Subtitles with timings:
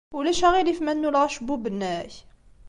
[0.17, 2.13] Ulac aɣilif ma nnuleɣ acebbub-nnek?